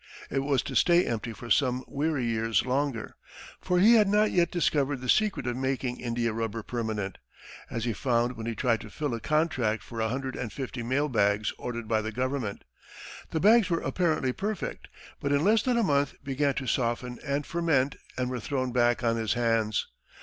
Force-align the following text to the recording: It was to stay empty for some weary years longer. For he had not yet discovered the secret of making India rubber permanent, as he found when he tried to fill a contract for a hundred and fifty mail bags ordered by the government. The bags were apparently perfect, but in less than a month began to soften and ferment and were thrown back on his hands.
It 0.31 0.39
was 0.39 0.63
to 0.63 0.73
stay 0.75 1.05
empty 1.05 1.31
for 1.31 1.51
some 1.51 1.85
weary 1.87 2.25
years 2.25 2.65
longer. 2.65 3.15
For 3.61 3.77
he 3.79 3.93
had 3.97 4.07
not 4.09 4.31
yet 4.31 4.49
discovered 4.49 4.99
the 4.99 5.07
secret 5.07 5.45
of 5.45 5.55
making 5.55 5.99
India 5.99 6.33
rubber 6.33 6.63
permanent, 6.63 7.19
as 7.69 7.83
he 7.85 7.93
found 7.93 8.35
when 8.35 8.47
he 8.47 8.55
tried 8.55 8.81
to 8.81 8.89
fill 8.89 9.13
a 9.13 9.19
contract 9.19 9.83
for 9.83 10.01
a 10.01 10.09
hundred 10.09 10.35
and 10.35 10.51
fifty 10.51 10.81
mail 10.81 11.07
bags 11.07 11.53
ordered 11.59 11.87
by 11.87 12.01
the 12.01 12.11
government. 12.11 12.63
The 13.29 13.39
bags 13.39 13.69
were 13.69 13.81
apparently 13.81 14.33
perfect, 14.33 14.87
but 15.19 15.31
in 15.31 15.43
less 15.43 15.61
than 15.61 15.77
a 15.77 15.83
month 15.83 16.15
began 16.23 16.55
to 16.55 16.65
soften 16.65 17.19
and 17.23 17.45
ferment 17.45 17.95
and 18.17 18.27
were 18.31 18.39
thrown 18.39 18.71
back 18.71 19.03
on 19.03 19.17
his 19.17 19.33
hands. 19.33 19.85